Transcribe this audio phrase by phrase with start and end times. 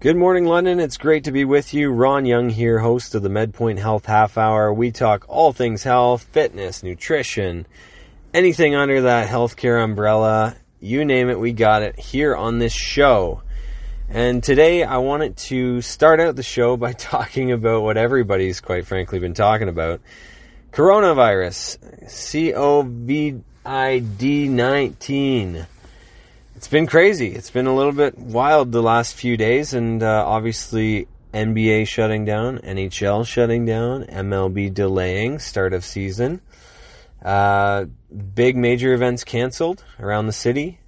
[0.00, 0.80] Good morning, London.
[0.80, 1.90] It's great to be with you.
[1.90, 4.72] Ron Young here, host of the MedPoint Health Half Hour.
[4.72, 7.66] We talk all things health, fitness, nutrition,
[8.32, 10.56] anything under that healthcare umbrella.
[10.80, 13.42] You name it, we got it here on this show.
[14.08, 18.86] And today I wanted to start out the show by talking about what everybody's quite
[18.86, 20.00] frankly been talking about
[20.72, 21.76] coronavirus,
[22.06, 23.42] COVID
[24.48, 25.66] 19
[26.60, 27.28] it's been crazy.
[27.28, 32.26] It's been a little bit wild the last few days, and uh, obviously NBA shutting
[32.26, 36.42] down, NHL shutting down, MLB delaying start of season.
[37.24, 37.86] Uh,
[38.34, 40.78] big major events canceled around the city,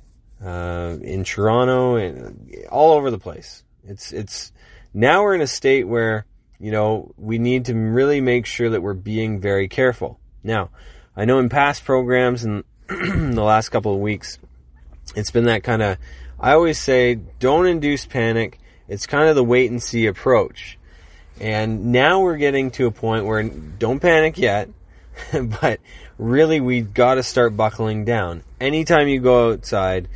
[0.44, 3.64] uh, in Toronto, and all over the place.
[3.82, 4.52] It's it's
[4.92, 6.26] now we're in a state where
[6.60, 10.20] you know we need to really make sure that we're being very careful.
[10.44, 10.68] Now,
[11.16, 14.38] I know in past programs and the last couple of weeks
[15.14, 15.98] it's been that kind of
[16.42, 18.58] I always say don't induce panic.
[18.88, 20.76] It's kind of the wait and see approach.
[21.40, 24.68] And now we're getting to a point where don't panic yet,
[25.32, 25.80] but
[26.18, 28.42] really we've got to start buckling down.
[28.60, 30.08] Anytime you go outside,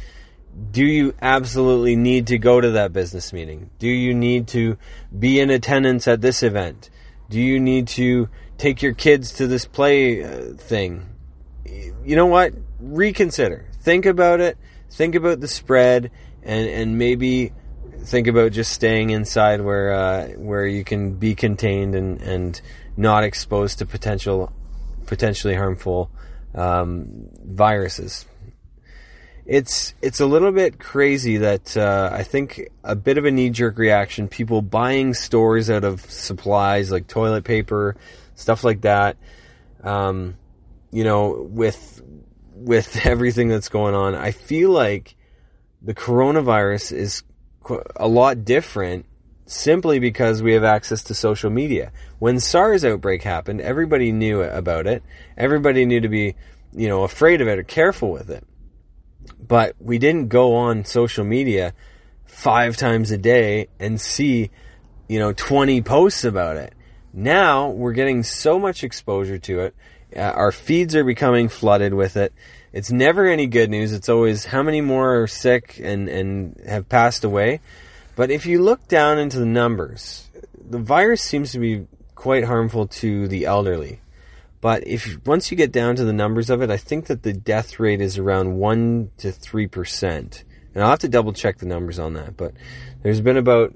[0.73, 3.70] do you absolutely need to go to that business meeting?
[3.79, 4.79] Do you need to
[5.17, 6.91] be in attendance at this event?
[7.31, 11.07] Do you need to take your kids to this play uh, thing?
[11.64, 12.53] You know what?
[12.81, 13.67] Reconsider.
[13.81, 14.59] Think about it
[14.91, 16.11] think about the spread
[16.42, 17.53] and and maybe
[18.05, 22.61] think about just staying inside where uh, where you can be contained and and
[22.97, 24.53] not exposed to potential
[25.07, 26.11] potentially harmful
[26.55, 28.27] um, viruses.
[29.45, 33.51] It's it's a little bit crazy that uh, I think a bit of a knee
[33.51, 34.27] jerk reaction.
[34.27, 37.97] People buying stores out of supplies like toilet paper,
[38.34, 39.17] stuff like that.
[39.84, 40.37] Um,
[40.91, 42.03] you know, with
[42.57, 45.17] with everything that's going on, I feel like
[45.83, 47.23] the coronavirus is
[47.97, 49.07] a lot different
[49.47, 51.93] simply because we have access to social media.
[52.19, 55.03] When SARS outbreak happened, everybody knew about it.
[55.37, 56.35] Everybody knew to be,
[56.73, 58.45] you know, afraid of it or careful with it.
[59.41, 61.75] But we didn't go on social media
[62.25, 64.51] five times a day and see,
[65.09, 66.75] you know, 20 posts about it.
[67.13, 69.75] Now we're getting so much exposure to it.
[70.17, 72.33] Uh, our feeds are becoming flooded with it.
[72.73, 73.93] It's never any good news.
[73.93, 77.61] It's always how many more are sick and, and have passed away.
[78.17, 80.29] But if you look down into the numbers,
[80.69, 84.01] the virus seems to be quite harmful to the elderly.
[84.61, 87.33] But if once you get down to the numbers of it, I think that the
[87.33, 90.45] death rate is around one to three percent.
[90.75, 92.37] And I'll have to double check the numbers on that.
[92.37, 92.53] But
[93.03, 93.75] there's been about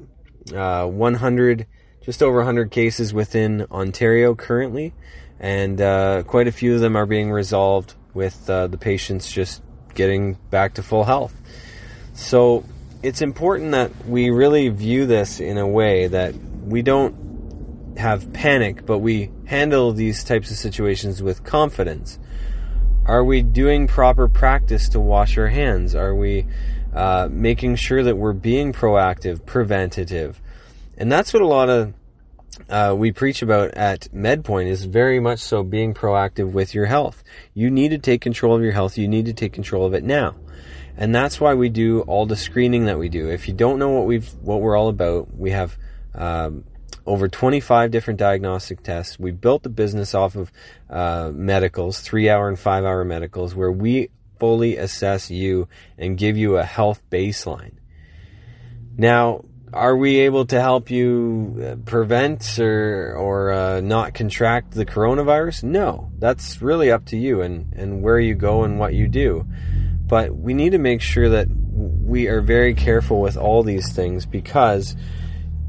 [0.54, 1.66] uh, 100,
[2.02, 4.92] just over 100 cases within Ontario currently,
[5.40, 9.62] and uh, quite a few of them are being resolved with uh, the patients just
[9.94, 11.34] getting back to full health.
[12.12, 12.64] So
[13.02, 18.84] it's important that we really view this in a way that we don't have panic,
[18.84, 22.18] but we handle these types of situations with confidence.
[23.06, 25.94] Are we doing proper practice to wash our hands?
[25.94, 26.46] Are we
[26.94, 30.40] uh, making sure that we're being proactive, preventative?
[30.98, 31.94] And that's what a lot of
[32.68, 37.22] uh, we preach about at MedPoint is very much so being proactive with your health.
[37.54, 38.98] You need to take control of your health.
[38.98, 40.36] You need to take control of it now.
[40.96, 43.30] And that's why we do all the screening that we do.
[43.30, 45.78] If you don't know what we've what we're all about, we have
[46.14, 46.64] um,
[47.06, 49.18] over 25 different diagnostic tests.
[49.18, 50.52] We built the business off of
[50.88, 56.36] uh, medicals, three hour and five hour medicals, where we fully assess you and give
[56.36, 57.74] you a health baseline.
[58.96, 64.86] Now, are we able to help you uh, prevent or or uh, not contract the
[64.86, 65.64] coronavirus?
[65.64, 69.46] No, that's really up to you and and where you go and what you do.
[70.06, 74.26] But we need to make sure that we are very careful with all these things
[74.26, 74.96] because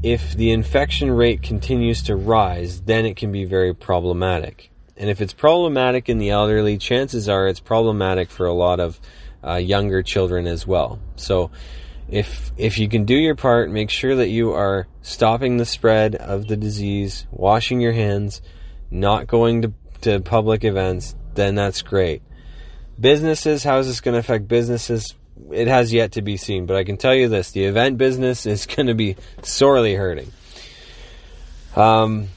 [0.02, 4.70] if the infection rate continues to rise, then it can be very problematic.
[4.96, 9.00] And if it's problematic in the elderly, chances are it's problematic for a lot of
[9.46, 10.98] uh, younger children as well.
[11.16, 11.50] So
[12.12, 16.14] if if you can do your part, make sure that you are stopping the spread
[16.14, 18.42] of the disease, washing your hands,
[18.90, 19.72] not going to,
[20.02, 22.22] to public events, then that's great.
[23.00, 25.14] Businesses, how is this going to affect businesses?
[25.50, 28.44] It has yet to be seen, but I can tell you this the event business
[28.54, 30.30] is going to be sorely hurting.
[31.74, 32.28] Um,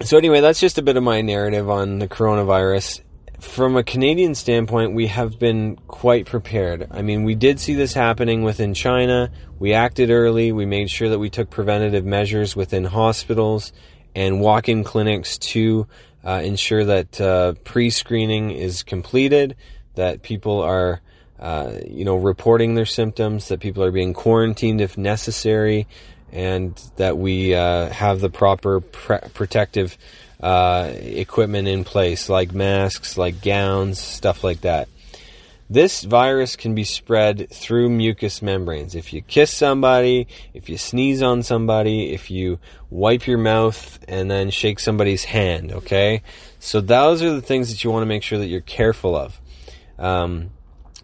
[0.00, 3.00] so, anyway, that's just a bit of my narrative on the coronavirus
[3.40, 6.88] from a Canadian standpoint, we have been quite prepared.
[6.90, 9.30] I mean, we did see this happening within China.
[9.58, 10.50] We acted early.
[10.50, 13.72] We made sure that we took preventative measures within hospitals
[14.14, 15.86] and walk in clinics to
[16.24, 19.56] uh, ensure that uh, pre screening is completed,
[19.94, 21.00] that people are.
[21.40, 25.86] Uh, you know, reporting their symptoms, that people are being quarantined if necessary,
[26.32, 29.96] and that we uh, have the proper pre- protective
[30.40, 34.88] uh, equipment in place, like masks, like gowns, stuff like that.
[35.70, 38.94] This virus can be spread through mucous membranes.
[38.94, 42.58] If you kiss somebody, if you sneeze on somebody, if you
[42.88, 46.22] wipe your mouth and then shake somebody's hand, okay?
[46.58, 49.38] So those are the things that you want to make sure that you're careful of.
[49.98, 50.52] Um,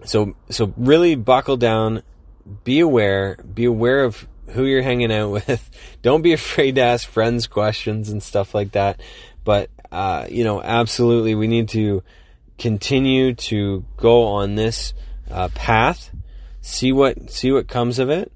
[0.05, 2.03] so, so really buckle down,
[2.65, 5.71] be aware, be aware of who you're hanging out with.
[6.03, 9.01] Don't be afraid to ask friends questions and stuff like that.
[9.45, 12.03] But, uh, you know, absolutely we need to,
[12.59, 14.95] continue to go on this
[15.31, 16.11] uh, path,
[16.61, 18.31] see what see what comes of it.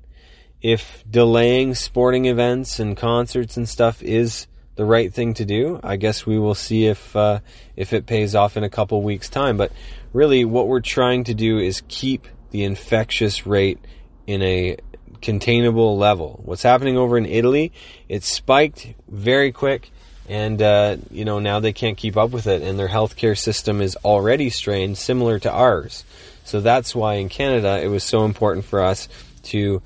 [0.60, 5.96] If delaying sporting events and concerts and stuff is the right thing to do, I
[5.96, 7.40] guess we will see if uh,
[7.76, 9.56] if it pays off in a couple weeks' time.
[9.56, 9.72] But
[10.12, 13.78] really, what we're trying to do is keep the infectious rate
[14.26, 14.76] in a
[15.20, 16.40] containable level.
[16.44, 17.72] What's happening over in Italy?
[18.08, 19.90] It spiked very quick
[20.28, 23.80] and uh, you know now they can't keep up with it, and their healthcare system
[23.80, 26.04] is already strained, similar to ours.
[26.44, 29.08] So that's why in Canada it was so important for us
[29.44, 29.82] to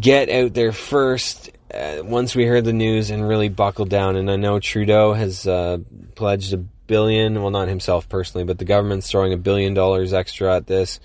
[0.00, 4.16] get out there first uh, once we heard the news and really buckle down.
[4.16, 5.78] And I know Trudeau has uh,
[6.14, 10.56] pledged a billion, well, not himself personally, but the government's throwing a billion dollars extra
[10.56, 11.00] at this.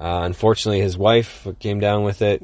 [0.00, 2.42] Uh, unfortunately, his wife came down with it.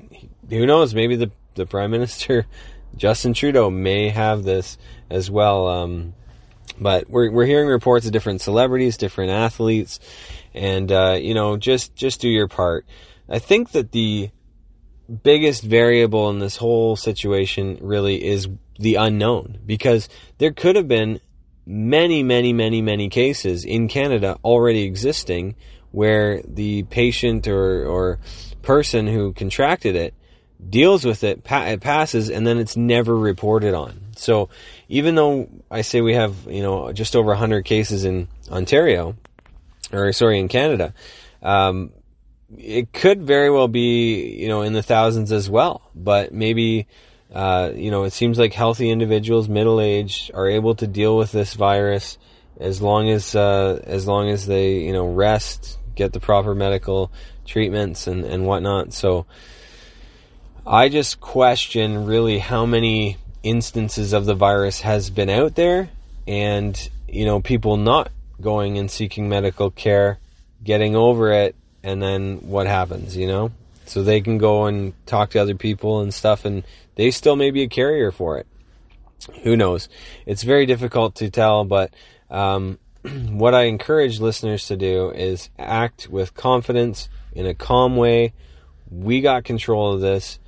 [0.51, 0.95] Who knows?
[0.95, 2.47] Maybe the the prime minister
[2.97, 4.79] Justin Trudeau may have this
[5.11, 5.69] as well.
[5.69, 6.15] Um,
[6.79, 9.99] but we're we're hearing reports of different celebrities, different athletes,
[10.55, 12.87] and uh, you know, just just do your part.
[13.29, 14.31] I think that the
[15.23, 18.49] biggest variable in this whole situation really is
[18.79, 20.09] the unknown because
[20.39, 21.21] there could have been
[21.65, 25.55] many, many, many, many cases in Canada already existing
[25.93, 28.19] where the patient or, or
[28.63, 30.15] person who contracted it
[30.69, 34.01] deals with it, it passes, and then it's never reported on.
[34.17, 34.49] So
[34.89, 39.17] even though I say we have, you know, just over 100 cases in Ontario,
[39.93, 40.95] or sorry, in Canada,
[41.43, 41.93] um,
[42.57, 45.83] it could very well be, you know, in the thousands as well.
[45.95, 46.87] But maybe,
[47.35, 51.33] uh, you know, it seems like healthy individuals, middle aged, are able to deal with
[51.33, 52.19] this virus
[52.59, 57.13] as long as uh, as long as they, you know, rest, get the proper medical
[57.45, 58.93] treatments and and whatnot.
[58.93, 59.27] So
[60.69, 65.89] I just question really how many instances of the virus has been out there
[66.27, 68.11] and you know people not
[68.41, 70.19] going and seeking medical care
[70.65, 71.55] getting over it
[71.85, 73.53] and then what happens you know?
[73.85, 76.65] So they can go and talk to other people and stuff and
[76.97, 78.49] they still may be a carrier for it.
[79.45, 79.89] Who knows?
[80.27, 81.95] It's very difficult to tell but
[82.29, 88.33] um, what i encourage listeners to do is act with confidence in a calm way.
[88.91, 90.41] We got control of this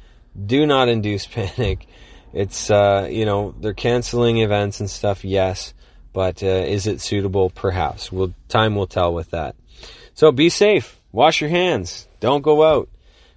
[0.47, 1.87] do not induce panic.
[2.33, 5.25] It's uh, you know they're canceling events and stuff.
[5.25, 5.75] Yes,
[6.13, 7.51] but uh, is it suitable?
[7.51, 8.13] Perhaps.
[8.13, 9.57] Well, time will tell with that.
[10.15, 11.01] So be safe.
[11.13, 12.07] Wash your hands.
[12.21, 12.89] Don't go out.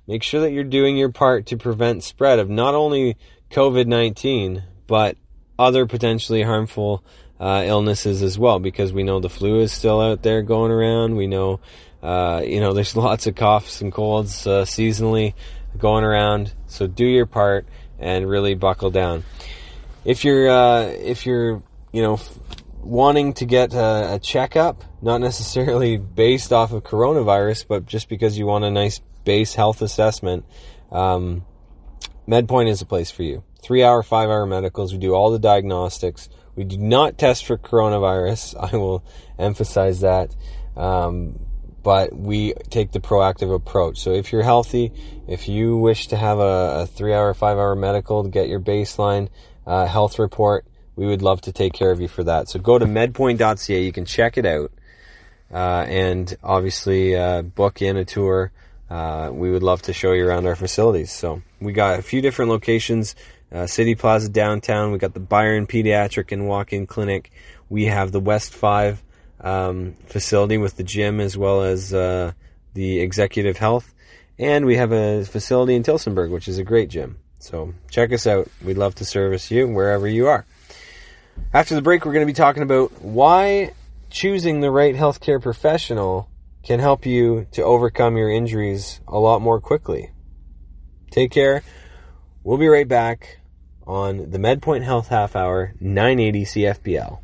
[0.08, 3.18] Make sure that you're doing your part to prevent spread of not only
[3.52, 5.16] COVID nineteen but
[5.58, 7.04] other potentially harmful
[7.40, 8.60] uh, illnesses as well.
[8.60, 11.16] Because we know the flu is still out there going around.
[11.16, 11.62] We know.
[12.04, 15.34] Uh, you know, there's lots of coughs and colds uh, seasonally
[15.78, 16.54] going around.
[16.68, 17.66] So do your part
[18.00, 19.24] and really buckle down.
[20.04, 21.62] If you're uh, if you're
[21.92, 22.40] you know f-
[22.80, 28.38] wanting to get a, a checkup, not necessarily based off of coronavirus, but just because
[28.38, 30.46] you want a nice base health assessment,
[30.92, 31.46] um,
[32.28, 33.44] MedPoint is a place for you.
[33.62, 34.92] Three hour, five hour medicals.
[34.92, 36.30] We do all the diagnostics.
[36.56, 38.56] We do not test for coronavirus.
[38.74, 39.04] I will
[39.38, 40.36] emphasize that.
[40.76, 41.40] Um,
[41.84, 44.00] but we take the proactive approach.
[44.00, 44.92] So if you're healthy,
[45.28, 48.60] if you wish to have a, a three hour, five hour medical to get your
[48.60, 49.30] baseline
[49.66, 52.50] uh, health report, we would love to take care of you for that.
[52.50, 54.72] So go to medpoint.ca, you can check it out,
[55.52, 58.52] uh, and obviously uh, book in a tour.
[58.90, 61.12] Uh, we would love to show you around our facilities.
[61.12, 63.16] So we got a few different locations.
[63.52, 64.92] Uh, City Plaza downtown.
[64.92, 67.32] We got the Byron Pediatric and Walk-in Clinic.
[67.70, 69.02] We have the West Five
[69.42, 72.32] um, facility with the gym as well as uh,
[72.74, 73.94] the executive health.
[74.40, 77.20] And we have a facility in Tillsonburg, which is a great gym.
[77.40, 78.48] So check us out.
[78.64, 80.46] We'd love to service you wherever you are.
[81.54, 83.72] After the break, we're going to be talking about why
[84.10, 86.30] choosing the right healthcare professional
[86.64, 90.12] can help you to overcome your injuries a lot more quickly.
[91.10, 91.64] Take care.
[92.44, 93.40] We'll be right back
[93.88, 97.20] on the MedPoint Health Half Hour 980 CFPL.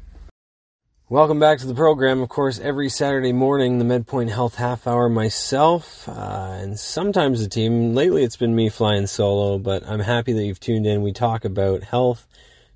[1.09, 2.21] Welcome back to the program.
[2.21, 7.47] Of course, every Saturday morning, the MedPoint Health Half Hour, myself, uh, and sometimes the
[7.47, 7.95] team.
[7.95, 11.03] Lately, it's been me flying solo, but I'm happy that you've tuned in.
[11.03, 12.27] We talk about health,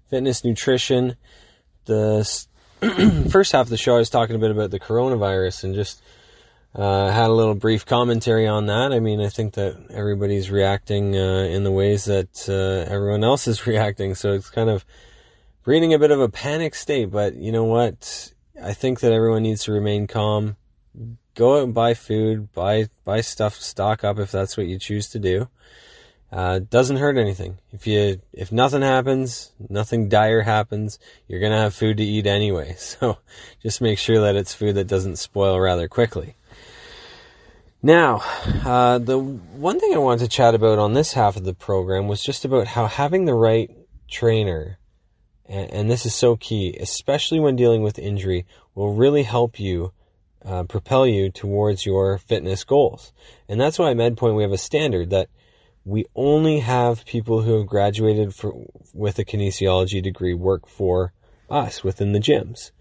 [0.10, 1.18] fitness, nutrition.
[1.84, 2.24] The
[3.30, 6.02] first half of the show, I was talking a bit about the coronavirus and just
[6.74, 8.94] uh, had a little brief commentary on that.
[8.94, 13.50] I mean, I think that everybody's reacting uh, in the ways that uh, everyone else
[13.50, 14.86] is reacting, so it's kind of
[15.64, 18.34] breeding a bit of a panic state, but you know what?
[18.62, 20.58] I think that everyone needs to remain calm.
[21.36, 25.10] Go out and buy food, buy buy stuff, stock up if that's what you choose
[25.10, 25.48] to do.
[26.32, 27.58] Uh, doesn't hurt anything.
[27.72, 32.76] If you if nothing happens, nothing dire happens, you're gonna have food to eat anyway.
[32.80, 33.18] So
[33.62, 36.36] just make sure that it's food that doesn't spoil rather quickly.
[37.84, 38.22] Now,
[38.64, 42.08] uh, the one thing I wanted to chat about on this half of the program
[42.08, 43.72] was just about how having the right
[44.08, 44.78] trainer
[45.52, 49.92] and, and this is so key, especially when dealing with injury, will really help you
[50.46, 53.12] uh, propel you towards your fitness goals.
[53.50, 55.30] And that's why at MedPoint we have a standard that
[55.84, 61.12] we only have people who have graduated for, with a kinesiology degree work for
[61.50, 62.72] us within the gyms.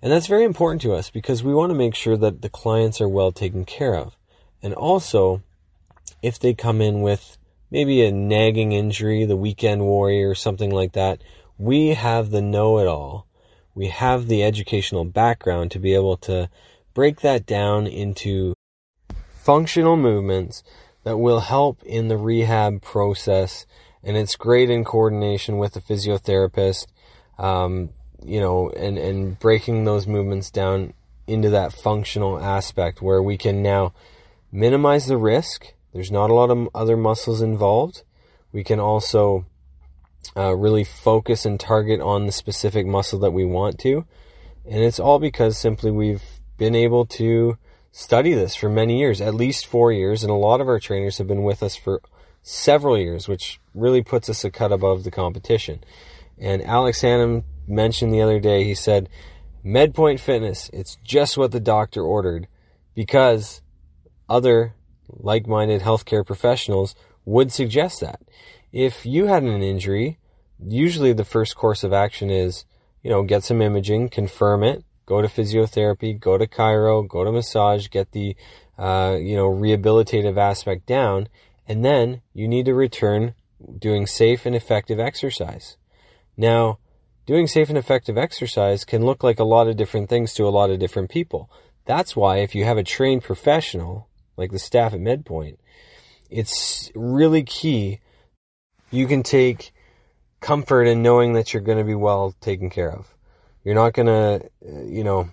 [0.00, 3.00] And that's very important to us because we want to make sure that the clients
[3.02, 4.16] are well taken care of.
[4.62, 5.42] And also,
[6.22, 7.36] if they come in with
[7.70, 11.22] maybe a nagging injury, the weekend warrior, or something like that,
[11.60, 13.26] we have the know it all.
[13.74, 16.48] We have the educational background to be able to
[16.94, 18.54] break that down into
[19.28, 20.62] functional movements
[21.04, 23.66] that will help in the rehab process.
[24.02, 26.86] And it's great in coordination with the physiotherapist,
[27.38, 27.90] um,
[28.24, 30.94] you know, and, and breaking those movements down
[31.26, 33.92] into that functional aspect where we can now
[34.50, 35.74] minimize the risk.
[35.92, 38.02] There's not a lot of other muscles involved.
[38.50, 39.44] We can also
[40.36, 44.06] uh, really focus and target on the specific muscle that we want to.
[44.64, 46.22] And it's all because simply we've
[46.56, 47.58] been able to
[47.92, 50.22] study this for many years, at least four years.
[50.22, 52.00] And a lot of our trainers have been with us for
[52.42, 55.82] several years, which really puts us a cut above the competition.
[56.38, 59.08] And Alex Hannum mentioned the other day, he said,
[59.64, 62.46] MedPoint Fitness, it's just what the doctor ordered
[62.94, 63.60] because
[64.28, 64.74] other
[65.08, 68.20] like minded healthcare professionals would suggest that
[68.72, 70.18] if you had an injury,
[70.58, 72.64] usually the first course of action is,
[73.02, 77.32] you know, get some imaging, confirm it, go to physiotherapy, go to chiro, go to
[77.32, 78.36] massage, get the,
[78.78, 81.28] uh, you know, rehabilitative aspect down,
[81.66, 83.34] and then you need to return
[83.78, 85.76] doing safe and effective exercise.
[86.36, 86.78] Now,
[87.26, 90.50] doing safe and effective exercise can look like a lot of different things to a
[90.50, 91.50] lot of different people.
[91.84, 95.56] That's why if you have a trained professional, like the staff at MedPoint,
[96.30, 98.00] it's really key
[98.90, 99.72] you can take
[100.40, 103.06] comfort in knowing that you're going to be well taken care of.
[103.64, 105.28] You're not going to, uh, you know,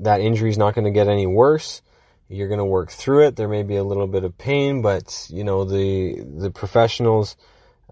[0.00, 1.82] that injury is not going to get any worse.
[2.28, 3.36] You're going to work through it.
[3.36, 7.36] There may be a little bit of pain, but you know the the professionals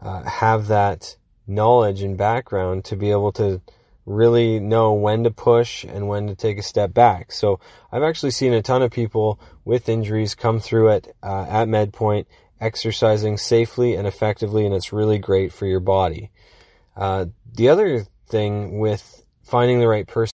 [0.01, 1.17] uh, have that
[1.47, 3.61] knowledge and background to be able to
[4.07, 7.33] really know when to push and when to take a step back.
[7.33, 11.69] So I've actually seen a ton of people with injuries come through it uh, at
[11.69, 12.27] MedPoint
[12.65, 16.31] exercising safely and effectively, and it's really great for your body.
[16.97, 20.33] Uh, the other thing with finding the right person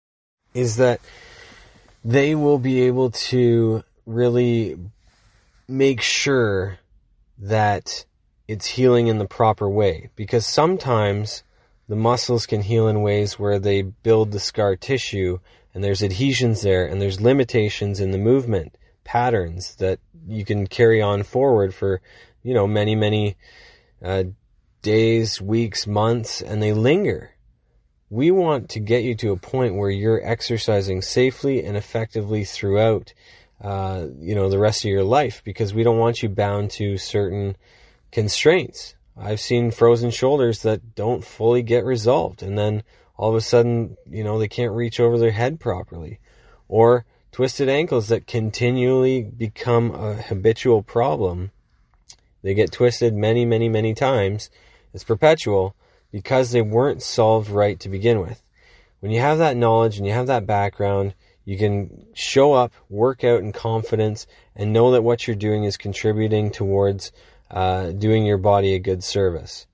[0.53, 1.01] is that
[2.05, 4.77] they will be able to really
[5.67, 6.79] make sure
[7.37, 8.05] that
[8.47, 11.43] it's healing in the proper way because sometimes
[11.87, 15.39] the muscles can heal in ways where they build the scar tissue
[15.73, 21.01] and there's adhesions there and there's limitations in the movement patterns that you can carry
[21.01, 22.01] on forward for,
[22.43, 23.35] you know, many, many
[24.03, 24.23] uh,
[24.81, 27.31] days, weeks, months, and they linger.
[28.09, 33.13] We want to get you to a point where you're exercising safely and effectively throughout,
[33.61, 36.97] uh, you know, the rest of your life because we don't want you bound to
[36.97, 37.55] certain
[38.11, 38.95] constraints.
[39.17, 42.83] I've seen frozen shoulders that don't fully get resolved, and then
[43.17, 46.19] all of a sudden, you know, they can't reach over their head properly,
[46.67, 51.51] or twisted ankles that continually become a habitual problem.
[52.41, 54.49] They get twisted many, many, many times.
[54.93, 55.75] It's perpetual
[56.11, 58.41] because they weren't solved right to begin with.
[58.99, 61.13] When you have that knowledge and you have that background,
[61.45, 65.77] you can show up, work out in confidence, and know that what you're doing is
[65.77, 67.11] contributing towards
[67.49, 69.65] uh, doing your body a good service.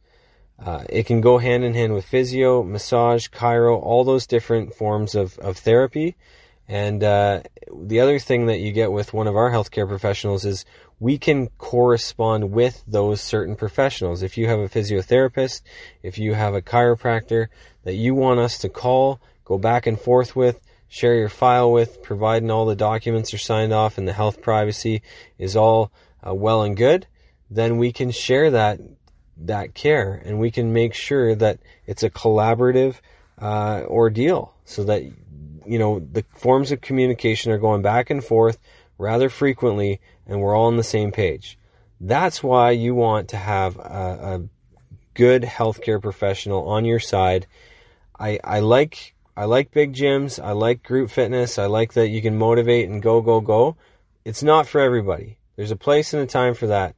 [0.60, 5.14] Uh, it can go hand in hand with physio, massage, chiro, all those different forms
[5.14, 6.16] of, of therapy.
[6.68, 10.66] And uh, the other thing that you get with one of our healthcare professionals is
[11.00, 14.22] we can correspond with those certain professionals.
[14.24, 15.62] If you have a physiotherapist,
[16.04, 17.48] if you have a chiropractor
[17.84, 20.60] that you want us to call, go back and forth with,
[20.90, 25.02] share your file with, providing all the documents are signed off and the health privacy
[25.38, 25.92] is all
[26.26, 27.08] uh, well and good,
[27.50, 28.80] then we can share that
[29.40, 32.96] that care and we can make sure that it's a collaborative
[33.40, 35.04] uh, ordeal so that
[35.68, 38.60] you know the forms of communication are going back and forth
[38.98, 41.58] rather frequently and we're all on the same page.
[42.00, 44.42] That's why you want to have a, a
[45.14, 47.48] good healthcare professional on your side.
[48.20, 50.44] I, I like I like big gyms.
[50.44, 51.60] I like group fitness.
[51.60, 53.78] I like that you can motivate and go, go, go.
[54.26, 55.38] It's not for everybody.
[55.56, 56.96] There's a place and a time for that.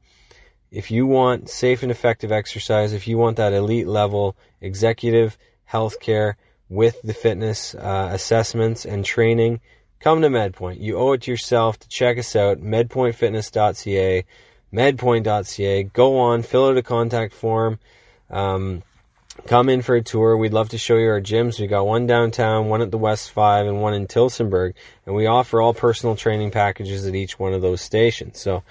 [0.71, 5.38] If you want safe and effective exercise, if you want that elite level executive
[5.69, 6.35] healthcare
[6.69, 9.59] with the fitness uh, assessments and training,
[9.99, 10.79] come to MedPoint.
[10.79, 14.25] You owe it to yourself to check us out, medpointfitness.ca,
[14.71, 15.83] medpoint.ca.
[15.83, 17.79] Go on, fill out a contact form.
[18.29, 18.83] Um,
[19.47, 20.38] come in for a tour.
[20.38, 21.59] We'd love to show you our gyms.
[21.59, 24.73] We got one downtown, one at the West Five, and one in Tillsonburg.
[25.05, 28.39] And we offer all personal training packages at each one of those stations.
[28.39, 28.63] So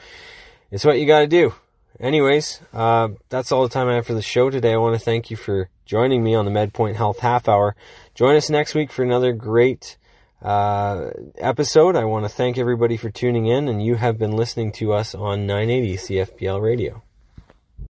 [0.71, 1.52] it's what you got to do.
[2.00, 4.73] Anyways, uh, that's all the time I have for the show today.
[4.73, 7.75] I want to thank you for joining me on the MedPoint Health Half Hour.
[8.14, 9.97] Join us next week for another great
[10.42, 11.97] uh, episode.
[11.97, 15.14] I want to thank everybody for tuning in, and you have been listening to us
[15.14, 17.02] on 980 CFPL Radio.